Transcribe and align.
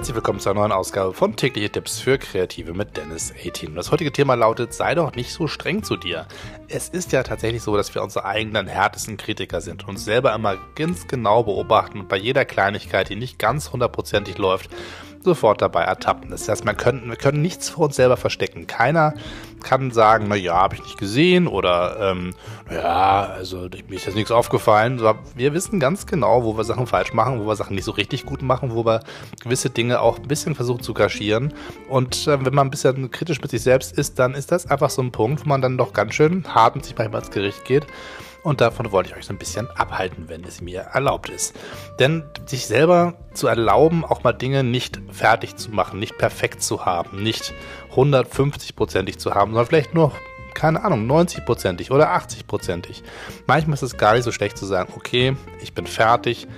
Herzlich 0.00 0.14
willkommen 0.14 0.40
zur 0.40 0.54
neuen 0.54 0.72
Ausgabe 0.72 1.12
von 1.12 1.36
Tägliche 1.36 1.68
Tipps 1.68 2.00
für 2.00 2.16
Kreative 2.16 2.72
mit 2.72 2.96
Dennis 2.96 3.34
18. 3.38 3.74
Das 3.74 3.92
heutige 3.92 4.10
Thema 4.10 4.32
lautet, 4.32 4.72
sei 4.72 4.94
doch 4.94 5.14
nicht 5.14 5.30
so 5.30 5.46
streng 5.46 5.82
zu 5.82 5.98
dir. 5.98 6.26
Es 6.68 6.88
ist 6.88 7.12
ja 7.12 7.22
tatsächlich 7.22 7.62
so, 7.62 7.76
dass 7.76 7.94
wir 7.94 8.02
unsere 8.02 8.24
eigenen 8.24 8.66
härtesten 8.66 9.18
Kritiker 9.18 9.60
sind 9.60 9.82
und 9.82 9.90
uns 9.90 10.06
selber 10.06 10.34
immer 10.34 10.56
ganz 10.74 11.06
genau 11.06 11.42
beobachten 11.42 12.00
und 12.00 12.08
bei 12.08 12.16
jeder 12.16 12.46
Kleinigkeit, 12.46 13.10
die 13.10 13.14
nicht 13.14 13.38
ganz 13.38 13.74
hundertprozentig 13.74 14.38
läuft, 14.38 14.70
sofort 15.22 15.60
dabei 15.60 15.82
ertappen. 15.82 16.30
Das 16.30 16.48
heißt, 16.48 16.64
wir 16.64 16.72
können, 16.72 17.10
wir 17.10 17.16
können 17.16 17.42
nichts 17.42 17.68
vor 17.68 17.84
uns 17.84 17.96
selber 17.96 18.16
verstecken. 18.16 18.66
Keiner 18.66 19.12
kann 19.60 19.90
sagen, 19.90 20.26
na 20.28 20.34
ja, 20.34 20.54
habe 20.54 20.74
ich 20.74 20.82
nicht 20.82 20.98
gesehen 20.98 21.46
oder 21.46 22.12
ähm, 22.12 22.34
ja, 22.70 23.24
also 23.24 23.68
mir 23.88 23.96
ist 23.96 24.06
jetzt 24.06 24.14
nichts 24.14 24.30
aufgefallen. 24.30 25.00
Wir 25.34 25.54
wissen 25.54 25.80
ganz 25.80 26.06
genau, 26.06 26.44
wo 26.44 26.56
wir 26.56 26.64
Sachen 26.64 26.86
falsch 26.86 27.12
machen, 27.12 27.40
wo 27.40 27.46
wir 27.46 27.56
Sachen 27.56 27.74
nicht 27.74 27.84
so 27.84 27.92
richtig 27.92 28.26
gut 28.26 28.42
machen, 28.42 28.74
wo 28.74 28.84
wir 28.84 29.00
gewisse 29.42 29.70
Dinge 29.70 30.00
auch 30.00 30.18
ein 30.18 30.28
bisschen 30.28 30.54
versuchen 30.54 30.82
zu 30.82 30.94
kaschieren. 30.94 31.52
Und 31.88 32.26
äh, 32.26 32.44
wenn 32.44 32.54
man 32.54 32.68
ein 32.68 32.70
bisschen 32.70 33.10
kritisch 33.10 33.40
mit 33.40 33.50
sich 33.50 33.62
selbst 33.62 33.96
ist, 33.96 34.18
dann 34.18 34.34
ist 34.34 34.52
das 34.52 34.66
einfach 34.66 34.90
so 34.90 35.02
ein 35.02 35.12
Punkt, 35.12 35.44
wo 35.44 35.48
man 35.48 35.62
dann 35.62 35.78
doch 35.78 35.92
ganz 35.92 36.14
schön 36.14 36.44
hart 36.54 36.76
mit 36.76 36.84
sich 36.84 36.96
manchmal 36.96 37.22
ins 37.22 37.30
Gericht 37.30 37.64
geht. 37.64 37.86
Und 38.42 38.60
davon 38.60 38.90
wollte 38.90 39.10
ich 39.10 39.16
euch 39.16 39.26
so 39.26 39.32
ein 39.32 39.38
bisschen 39.38 39.68
abhalten, 39.70 40.28
wenn 40.28 40.44
es 40.44 40.60
mir 40.60 40.80
erlaubt 40.80 41.28
ist. 41.28 41.54
Denn 41.98 42.24
sich 42.46 42.66
selber 42.66 43.14
zu 43.34 43.46
erlauben, 43.48 44.04
auch 44.04 44.22
mal 44.22 44.32
Dinge 44.32 44.64
nicht 44.64 45.00
fertig 45.10 45.56
zu 45.56 45.70
machen, 45.70 45.98
nicht 45.98 46.16
perfekt 46.16 46.62
zu 46.62 46.86
haben, 46.86 47.22
nicht 47.22 47.52
150-prozentig 47.94 49.18
zu 49.18 49.34
haben, 49.34 49.52
sondern 49.52 49.66
vielleicht 49.66 49.94
nur 49.94 50.12
keine 50.54 50.82
Ahnung, 50.84 51.08
90-prozentig 51.10 51.90
oder 51.90 52.14
80-prozentig. 52.14 53.02
Manchmal 53.46 53.74
ist 53.74 53.82
es 53.82 53.96
gar 53.96 54.14
nicht 54.14 54.24
so 54.24 54.32
schlecht 54.32 54.58
zu 54.58 54.66
sagen, 54.66 54.92
okay, 54.96 55.36
ich 55.62 55.74
bin 55.74 55.86
fertig. 55.86 56.48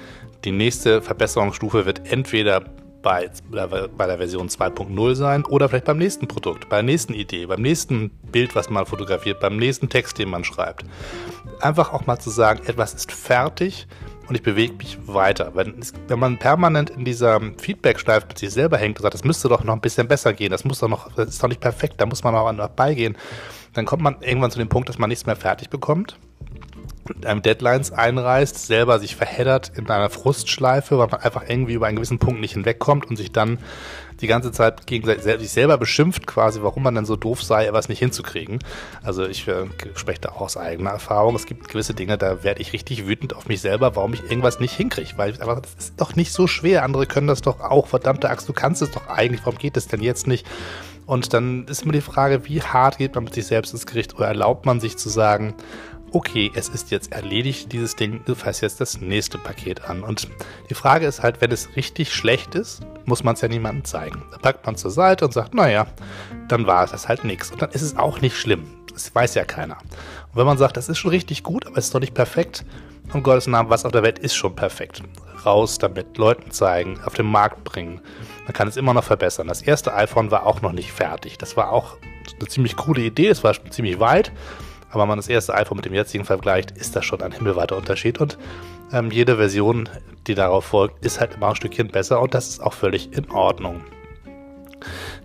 Die 0.44 0.50
nächste 0.50 1.02
Verbesserungsstufe 1.02 1.86
wird 1.86 2.10
entweder 2.10 2.64
bei, 3.02 3.30
bei 3.50 4.06
der 4.06 4.16
Version 4.16 4.48
2.0 4.48 5.14
sein 5.14 5.44
oder 5.44 5.68
vielleicht 5.68 5.84
beim 5.84 5.98
nächsten 5.98 6.28
Produkt, 6.28 6.68
bei 6.68 6.76
der 6.76 6.84
nächsten 6.84 7.14
Idee, 7.14 7.46
beim 7.46 7.60
nächsten 7.60 8.10
Bild, 8.30 8.54
was 8.54 8.70
man 8.70 8.86
fotografiert, 8.86 9.40
beim 9.40 9.56
nächsten 9.56 9.88
Text, 9.88 10.18
den 10.18 10.30
man 10.30 10.44
schreibt. 10.44 10.84
Einfach 11.60 11.92
auch 11.92 12.06
mal 12.06 12.18
zu 12.18 12.30
sagen, 12.30 12.60
etwas 12.66 12.94
ist 12.94 13.12
fertig 13.12 13.86
und 14.28 14.36
ich 14.36 14.42
bewege 14.42 14.74
mich 14.74 14.98
weiter. 15.06 15.52
Wenn, 15.54 15.74
wenn 16.08 16.18
man 16.18 16.38
permanent 16.38 16.90
in 16.90 17.04
dieser 17.04 17.40
Feedback-Schleife 17.58 18.28
mit 18.28 18.38
sich 18.38 18.50
selber 18.50 18.78
hängt 18.78 18.98
und 18.98 19.02
sagt, 19.02 19.14
das 19.14 19.24
müsste 19.24 19.48
doch 19.48 19.64
noch 19.64 19.74
ein 19.74 19.80
bisschen 19.80 20.08
besser 20.08 20.32
gehen, 20.32 20.50
das 20.50 20.64
muss 20.64 20.78
doch 20.78 20.88
noch, 20.88 21.12
das 21.14 21.28
ist 21.28 21.42
doch 21.42 21.48
nicht 21.48 21.60
perfekt, 21.60 21.94
da 21.98 22.06
muss 22.06 22.22
man 22.24 22.56
noch 22.56 22.68
beigehen, 22.68 23.16
dann 23.74 23.84
kommt 23.84 24.02
man 24.02 24.16
irgendwann 24.20 24.50
zu 24.50 24.58
dem 24.58 24.68
Punkt, 24.68 24.88
dass 24.88 24.98
man 24.98 25.08
nichts 25.08 25.26
mehr 25.26 25.36
fertig 25.36 25.70
bekommt 25.70 26.16
einem 27.24 27.42
Deadlines 27.42 27.92
einreißt, 27.92 28.66
selber 28.66 28.98
sich 28.98 29.16
verheddert 29.16 29.72
in 29.76 29.88
einer 29.90 30.10
Frustschleife, 30.10 30.98
weil 30.98 31.08
man 31.08 31.20
einfach 31.20 31.44
irgendwie 31.48 31.74
über 31.74 31.86
einen 31.86 31.96
gewissen 31.96 32.18
Punkt 32.18 32.40
nicht 32.40 32.52
hinwegkommt 32.52 33.06
und 33.10 33.16
sich 33.16 33.32
dann 33.32 33.58
die 34.20 34.28
ganze 34.28 34.52
Zeit 34.52 34.86
gegen 34.86 35.06
sich 35.08 35.50
selber 35.50 35.78
beschimpft 35.78 36.26
quasi, 36.26 36.62
warum 36.62 36.84
man 36.84 36.94
dann 36.94 37.04
so 37.04 37.16
doof 37.16 37.42
sei, 37.42 37.66
etwas 37.66 37.88
nicht 37.88 37.98
hinzukriegen. 37.98 38.60
Also 39.02 39.26
ich 39.26 39.48
äh, 39.48 39.64
spreche 39.94 40.20
da 40.20 40.28
auch 40.30 40.42
aus 40.42 40.56
eigener 40.56 40.90
Erfahrung. 40.90 41.34
Es 41.34 41.46
gibt 41.46 41.68
gewisse 41.68 41.94
Dinge, 41.94 42.16
da 42.18 42.44
werde 42.44 42.60
ich 42.60 42.72
richtig 42.72 43.06
wütend 43.06 43.34
auf 43.34 43.48
mich 43.48 43.60
selber, 43.60 43.96
warum 43.96 44.14
ich 44.14 44.22
irgendwas 44.22 44.60
nicht 44.60 44.74
hinkriege, 44.74 45.10
weil 45.16 45.32
einfach, 45.32 45.60
das 45.60 45.74
ist 45.74 46.00
doch 46.00 46.14
nicht 46.14 46.32
so 46.32 46.46
schwer. 46.46 46.84
Andere 46.84 47.06
können 47.06 47.26
das 47.26 47.42
doch 47.42 47.60
auch. 47.60 47.88
Verdammte 47.88 48.30
Axt, 48.30 48.48
du 48.48 48.52
kannst 48.52 48.80
es 48.82 48.92
doch 48.92 49.08
eigentlich. 49.08 49.40
Warum 49.44 49.58
geht 49.58 49.76
es 49.76 49.88
denn 49.88 50.00
jetzt 50.00 50.26
nicht? 50.26 50.46
Und 51.04 51.34
dann 51.34 51.66
ist 51.66 51.82
immer 51.82 51.92
die 51.92 52.00
Frage, 52.00 52.46
wie 52.46 52.62
hart 52.62 52.98
geht 52.98 53.14
man 53.14 53.24
mit 53.24 53.34
sich 53.34 53.46
selbst 53.46 53.72
ins 53.72 53.86
Gericht 53.86 54.14
oder 54.14 54.28
erlaubt 54.28 54.66
man 54.66 54.78
sich 54.78 54.96
zu 54.96 55.08
sagen, 55.08 55.54
okay, 56.12 56.50
es 56.54 56.68
ist 56.68 56.90
jetzt 56.90 57.12
erledigt, 57.12 57.72
dieses 57.72 57.96
Ding, 57.96 58.22
du 58.24 58.34
fasst 58.34 58.62
jetzt 58.62 58.80
das 58.80 59.00
nächste 59.00 59.38
Paket 59.38 59.84
an. 59.88 60.02
Und 60.02 60.28
die 60.68 60.74
Frage 60.74 61.06
ist 61.06 61.22
halt, 61.22 61.40
wenn 61.40 61.50
es 61.50 61.74
richtig 61.76 62.12
schlecht 62.12 62.54
ist, 62.54 62.82
muss 63.04 63.24
man 63.24 63.34
es 63.34 63.40
ja 63.40 63.48
niemandem 63.48 63.84
zeigen. 63.84 64.22
Da 64.30 64.38
packt 64.38 64.66
man 64.66 64.76
zur 64.76 64.90
Seite 64.90 65.24
und 65.24 65.32
sagt, 65.32 65.54
naja, 65.54 65.86
dann 66.48 66.66
war 66.66 66.86
das 66.86 67.08
halt 67.08 67.24
nichts. 67.24 67.50
Und 67.50 67.62
dann 67.62 67.70
ist 67.70 67.82
es 67.82 67.96
auch 67.96 68.20
nicht 68.20 68.36
schlimm. 68.36 68.64
Das 68.92 69.14
weiß 69.14 69.34
ja 69.34 69.44
keiner. 69.44 69.78
Und 69.78 70.36
wenn 70.36 70.46
man 70.46 70.58
sagt, 70.58 70.76
das 70.76 70.88
ist 70.88 70.98
schon 70.98 71.10
richtig 71.10 71.42
gut, 71.42 71.66
aber 71.66 71.78
es 71.78 71.86
ist 71.86 71.94
doch 71.94 72.00
nicht 72.00 72.14
perfekt, 72.14 72.64
um 73.12 73.22
Gottes 73.22 73.46
Namen, 73.46 73.70
was 73.70 73.84
auf 73.84 73.92
der 73.92 74.02
Welt 74.02 74.18
ist 74.18 74.34
schon 74.34 74.54
perfekt. 74.54 75.02
Raus 75.44 75.78
damit, 75.78 76.18
Leuten 76.18 76.50
zeigen, 76.50 77.00
auf 77.04 77.14
den 77.14 77.26
Markt 77.26 77.64
bringen. 77.64 78.00
Man 78.44 78.52
kann 78.52 78.68
es 78.68 78.76
immer 78.76 78.94
noch 78.94 79.04
verbessern. 79.04 79.48
Das 79.48 79.62
erste 79.62 79.94
iPhone 79.94 80.30
war 80.30 80.46
auch 80.46 80.62
noch 80.62 80.72
nicht 80.72 80.92
fertig. 80.92 81.38
Das 81.38 81.56
war 81.56 81.70
auch 81.70 81.96
eine 82.38 82.48
ziemlich 82.48 82.76
coole 82.76 83.02
Idee, 83.02 83.28
es 83.28 83.42
war 83.42 83.54
ziemlich 83.70 83.98
weit. 83.98 84.30
Aber 84.92 85.06
man 85.06 85.18
das 85.18 85.28
erste 85.28 85.54
iPhone 85.54 85.76
mit 85.76 85.86
dem 85.86 85.94
jetzigen 85.94 86.24
vergleicht, 86.24 86.70
ist 86.72 86.94
das 86.94 87.04
schon 87.04 87.22
ein 87.22 87.32
himmelweiter 87.32 87.76
Unterschied. 87.76 88.20
Und 88.20 88.38
ähm, 88.92 89.10
jede 89.10 89.36
Version, 89.36 89.88
die 90.26 90.34
darauf 90.34 90.66
folgt, 90.66 91.04
ist 91.04 91.18
halt 91.18 91.34
immer 91.34 91.48
ein 91.48 91.56
Stückchen 91.56 91.88
besser 91.88 92.20
und 92.20 92.34
das 92.34 92.48
ist 92.48 92.62
auch 92.62 92.74
völlig 92.74 93.16
in 93.16 93.30
Ordnung. 93.30 93.82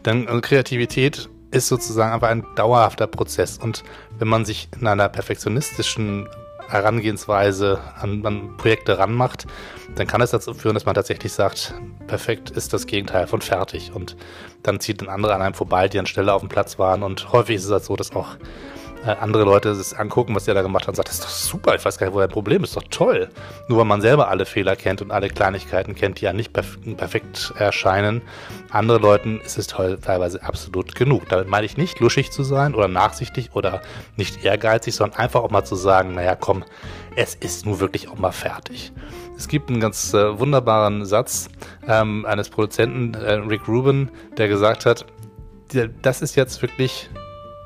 Denn 0.05 0.27
äh, 0.27 0.41
Kreativität 0.41 1.29
ist 1.51 1.67
sozusagen 1.67 2.13
einfach 2.13 2.29
ein 2.29 2.45
dauerhafter 2.55 3.07
Prozess. 3.07 3.57
Und 3.57 3.83
wenn 4.17 4.27
man 4.27 4.45
sich 4.45 4.69
in 4.79 4.87
einer 4.87 5.09
perfektionistischen 5.09 6.27
Herangehensweise 6.67 7.79
an, 7.99 8.25
an 8.25 8.57
Projekte 8.57 8.97
ranmacht, 8.97 9.47
dann 9.95 10.05
kann 10.07 10.21
es 10.21 10.31
dazu 10.31 10.53
führen, 10.53 10.73
dass 10.73 10.85
man 10.85 10.95
tatsächlich 10.95 11.31
sagt, 11.31 11.73
perfekt 12.07 12.49
ist 12.49 12.73
das 12.73 12.87
Gegenteil 12.87 13.27
von 13.27 13.41
fertig. 13.41 13.91
Und 13.93 14.17
dann 14.63 14.79
zieht 14.79 15.01
ein 15.01 15.09
anderer 15.09 15.35
an 15.35 15.41
einem 15.41 15.53
vorbei, 15.53 15.87
die 15.87 15.99
an 15.99 16.05
Stelle 16.05 16.33
auf 16.33 16.41
dem 16.41 16.49
Platz 16.49 16.77
waren. 16.77 17.03
Und 17.03 17.31
häufig 17.31 17.55
ist 17.55 17.65
es 17.65 17.71
halt 17.71 17.83
so, 17.83 17.95
dass 17.95 18.13
auch 18.15 18.35
äh, 19.05 19.11
andere 19.11 19.43
Leute 19.43 19.69
es 19.69 19.93
angucken, 19.93 20.35
was 20.35 20.45
der 20.45 20.53
da 20.53 20.61
gemacht 20.61 20.83
hat 20.83 20.89
und 20.89 20.95
sagt, 20.95 21.09
das 21.09 21.15
ist 21.15 21.23
doch 21.23 21.29
super, 21.29 21.75
ich 21.75 21.85
weiß 21.85 21.97
gar 21.97 22.07
nicht, 22.07 22.15
wo 22.15 22.19
dein 22.19 22.29
Problem 22.29 22.63
ist, 22.63 22.71
ist 22.71 22.77
doch 22.77 22.87
toll. 22.89 23.29
Nur 23.67 23.79
weil 23.79 23.85
man 23.85 24.01
selber 24.01 24.29
alle 24.29 24.45
Fehler 24.45 24.75
kennt 24.75 25.01
und 25.01 25.11
alle 25.11 25.29
Kleinigkeiten 25.29 25.95
kennt, 25.95 26.21
die 26.21 26.25
ja 26.25 26.33
nicht 26.33 26.53
perf 26.53 26.77
perfekt 26.97 27.53
erscheinen, 27.57 28.21
andere 28.69 28.97
Leuten 28.99 29.39
ist 29.41 29.57
es 29.57 29.67
toll, 29.67 29.99
teilweise 30.01 30.43
absolut 30.43 30.95
genug. 30.95 31.29
Damit 31.29 31.47
meine 31.47 31.65
ich 31.65 31.77
nicht, 31.77 31.99
luschig 31.99 32.31
zu 32.31 32.43
sein 32.43 32.75
oder 32.75 32.87
nachsichtig 32.87 33.51
oder 33.53 33.81
nicht 34.15 34.43
ehrgeizig, 34.43 34.95
sondern 34.95 35.19
einfach 35.19 35.41
auch 35.41 35.51
mal 35.51 35.63
zu 35.63 35.75
sagen, 35.75 36.15
naja, 36.15 36.35
komm, 36.35 36.63
es 37.15 37.35
ist 37.35 37.65
nun 37.65 37.79
wirklich 37.79 38.09
auch 38.09 38.17
mal 38.17 38.31
fertig. 38.31 38.91
Es 39.37 39.47
gibt 39.47 39.69
einen 39.69 39.79
ganz 39.79 40.13
äh, 40.13 40.39
wunderbaren 40.39 41.05
Satz 41.05 41.49
ähm, 41.87 42.25
eines 42.25 42.49
Produzenten, 42.49 43.13
äh, 43.13 43.33
Rick 43.33 43.67
Rubin, 43.67 44.09
der 44.37 44.47
gesagt 44.47 44.85
hat, 44.85 45.05
das 46.01 46.21
ist 46.21 46.35
jetzt 46.35 46.61
wirklich 46.61 47.09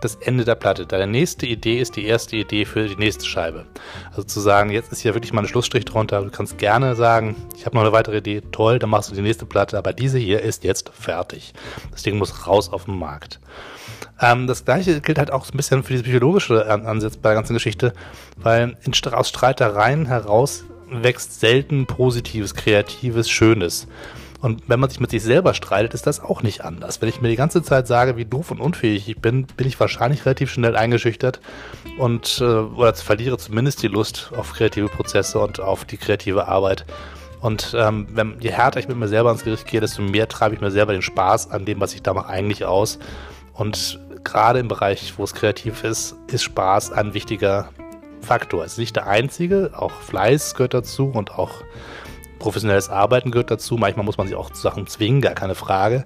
das 0.01 0.15
Ende 0.15 0.43
der 0.43 0.55
Platte. 0.55 0.85
Deine 0.85 1.07
nächste 1.07 1.45
Idee 1.45 1.79
ist 1.79 1.95
die 1.95 2.05
erste 2.05 2.35
Idee 2.35 2.65
für 2.65 2.87
die 2.87 2.95
nächste 2.95 3.25
Scheibe. 3.25 3.65
Also 4.09 4.23
zu 4.23 4.39
sagen, 4.39 4.71
jetzt 4.71 4.91
ist 4.91 4.99
hier 4.99 5.13
wirklich 5.13 5.31
mal 5.31 5.41
ein 5.41 5.47
Schlussstrich 5.47 5.85
drunter. 5.85 6.21
Du 6.21 6.29
kannst 6.29 6.57
gerne 6.57 6.95
sagen, 6.95 7.35
ich 7.55 7.65
habe 7.65 7.75
noch 7.75 7.83
eine 7.83 7.91
weitere 7.91 8.17
Idee, 8.17 8.41
toll, 8.51 8.79
dann 8.79 8.89
machst 8.89 9.11
du 9.11 9.15
die 9.15 9.21
nächste 9.21 9.45
Platte, 9.45 9.77
aber 9.77 9.93
diese 9.93 10.17
hier 10.17 10.41
ist 10.41 10.63
jetzt 10.63 10.89
fertig. 10.89 11.53
Das 11.91 12.03
Ding 12.03 12.17
muss 12.17 12.47
raus 12.47 12.71
auf 12.71 12.85
den 12.85 12.97
Markt. 12.97 13.39
Ähm, 14.19 14.47
das 14.47 14.65
gleiche 14.65 15.01
gilt 15.01 15.17
halt 15.17 15.31
auch 15.31 15.45
so 15.45 15.53
ein 15.53 15.57
bisschen 15.57 15.83
für 15.83 15.93
diese 15.93 16.03
psychologische 16.03 16.69
Ansatz 16.69 17.17
bei 17.17 17.29
der 17.29 17.35
ganzen 17.35 17.53
Geschichte, 17.53 17.93
weil 18.37 18.77
in, 18.83 18.93
aus 19.13 19.29
Streitereien 19.29 20.05
heraus 20.05 20.63
wächst 20.89 21.39
selten 21.39 21.85
Positives, 21.85 22.53
Kreatives, 22.53 23.29
Schönes. 23.29 23.87
Und 24.41 24.63
wenn 24.67 24.79
man 24.79 24.89
sich 24.89 24.99
mit 24.99 25.11
sich 25.11 25.21
selber 25.21 25.53
streitet, 25.53 25.93
ist 25.93 26.07
das 26.07 26.19
auch 26.19 26.41
nicht 26.41 26.65
anders. 26.65 26.99
Wenn 26.99 27.09
ich 27.09 27.21
mir 27.21 27.29
die 27.29 27.35
ganze 27.35 27.61
Zeit 27.61 27.85
sage, 27.85 28.17
wie 28.17 28.25
doof 28.25 28.49
und 28.49 28.59
unfähig 28.59 29.07
ich 29.07 29.17
bin, 29.19 29.45
bin 29.45 29.67
ich 29.67 29.79
wahrscheinlich 29.79 30.25
relativ 30.25 30.51
schnell 30.51 30.75
eingeschüchtert 30.75 31.39
und 31.99 32.39
äh, 32.41 32.43
oder 32.43 32.93
verliere 32.95 33.37
zumindest 33.37 33.83
die 33.83 33.87
Lust 33.87 34.31
auf 34.35 34.53
kreative 34.53 34.87
Prozesse 34.87 35.39
und 35.39 35.59
auf 35.59 35.85
die 35.85 35.97
kreative 35.97 36.47
Arbeit. 36.47 36.85
Und 37.39 37.75
ähm, 37.77 38.07
wenn, 38.11 38.39
je 38.39 38.51
härter 38.51 38.79
ich 38.79 38.87
mit 38.87 38.97
mir 38.97 39.07
selber 39.07 39.31
ins 39.31 39.43
Gericht 39.43 39.67
gehe, 39.67 39.79
desto 39.79 40.01
mehr 40.01 40.27
treibe 40.27 40.55
ich 40.55 40.61
mir 40.61 40.71
selber 40.71 40.93
den 40.93 41.01
Spaß 41.01 41.51
an 41.51 41.65
dem, 41.65 41.79
was 41.79 41.93
ich 41.93 42.01
da 42.01 42.13
mache, 42.13 42.29
eigentlich 42.29 42.65
aus. 42.65 42.97
Und 43.53 43.99
gerade 44.23 44.59
im 44.59 44.67
Bereich, 44.67 45.13
wo 45.17 45.23
es 45.23 45.33
kreativ 45.33 45.83
ist, 45.83 46.15
ist 46.27 46.43
Spaß 46.43 46.91
ein 46.91 47.13
wichtiger 47.13 47.69
Faktor. 48.21 48.63
Es 48.63 48.73
ist 48.73 48.77
nicht 48.77 48.95
der 48.95 49.07
einzige, 49.07 49.71
auch 49.75 49.91
Fleiß 49.91 50.53
gehört 50.55 50.73
dazu 50.73 51.11
und 51.13 51.31
auch 51.31 51.51
professionelles 52.41 52.89
Arbeiten 52.89 53.31
gehört 53.31 53.51
dazu. 53.51 53.77
Manchmal 53.77 54.03
muss 54.03 54.17
man 54.17 54.27
sich 54.27 54.35
auch 54.35 54.49
zu 54.49 54.61
Sachen 54.61 54.87
zwingen, 54.87 55.21
gar 55.21 55.33
keine 55.33 55.55
Frage. 55.55 56.03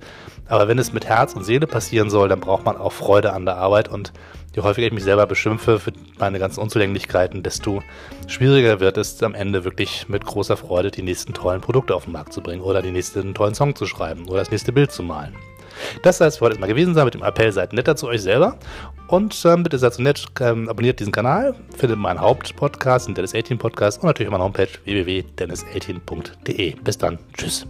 Aber 0.48 0.68
wenn 0.68 0.78
es 0.78 0.94
mit 0.94 1.06
Herz 1.06 1.34
und 1.34 1.44
Seele 1.44 1.66
passieren 1.66 2.10
soll, 2.10 2.30
dann 2.30 2.40
braucht 2.40 2.66
man 2.66 2.78
auch 2.78 2.92
Freude 2.92 3.34
an 3.34 3.46
der 3.46 3.58
Arbeit. 3.58 3.90
Und 3.90 4.14
je 4.56 4.62
häufiger 4.62 4.86
ich 4.88 4.94
mich 4.94 5.04
selber 5.04 5.26
beschimpfe 5.26 5.80
für 5.80 5.94
meine 6.20 6.38
ganzen 6.38 6.60
Unzulänglichkeiten, 6.60 7.42
desto 7.42 7.82
schwieriger 8.28 8.80
wird 8.80 8.98
es 8.98 9.24
am 9.24 9.34
Ende 9.34 9.64
wirklich 9.64 10.08
mit 10.10 10.26
großer 10.26 10.58
Freude 10.58 10.92
die 10.92 11.02
nächsten 11.02 11.34
tollen 11.34 11.62
Produkte 11.62 11.96
auf 11.96 12.04
den 12.04 12.14
Markt 12.14 12.34
zu 12.34 12.42
bringen 12.42 12.62
oder 12.62 12.81
die 12.81 12.92
nächsten 12.92 13.34
tollen 13.34 13.56
Song 13.56 13.76
zu 13.76 13.86
schreiben 13.86 14.28
oder 14.28 14.40
das 14.40 14.52
nächste 14.52 14.72
Bild 14.72 14.92
zu 14.92 15.02
malen. 15.02 15.36
Das 16.04 16.18
soll 16.18 16.27
es 16.27 16.38
für 16.38 16.45
heute 16.45 16.60
mal 16.60 16.68
gewesen 16.68 16.94
sein 16.94 17.06
mit 17.06 17.13
dem 17.13 17.24
Appell, 17.24 17.51
seid 17.51 17.74
netter 17.74 17.95
zu 17.95 18.07
euch 18.07 18.22
selber. 18.22 18.57
Und 19.07 19.44
ähm, 19.45 19.63
bitte 19.63 19.77
seid 19.77 19.94
so 19.94 20.01
nett, 20.01 20.25
ähm, 20.39 20.68
abonniert 20.69 21.00
diesen 21.00 21.13
Kanal, 21.13 21.56
findet 21.77 22.00
meinen 22.00 22.19
Hauptpodcast, 22.19 23.07
den 23.07 23.16
Dennis 23.16 23.36
18 23.36 23.57
Podcast 23.57 24.01
und 24.01 24.07
natürlich 24.07 24.31
meine 24.31 24.44
Homepage 24.44 24.68
www.dennis18.de. 24.83 26.75
Bis 26.83 26.98
dann. 26.98 27.19
Tschüss. 27.38 27.68